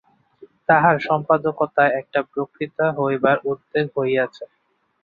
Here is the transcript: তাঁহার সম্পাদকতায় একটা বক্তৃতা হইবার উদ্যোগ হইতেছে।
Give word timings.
তাঁহার 0.67 0.97
সম্পাদকতায় 0.99 1.95
একটা 1.99 2.19
বক্তৃতা 2.29 2.85
হইবার 2.97 3.37
উদ্যোগ 3.45 3.87
হইতেছে। 3.95 4.43